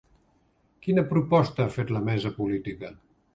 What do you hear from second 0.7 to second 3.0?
Quina proposta ha fet la Mesa política?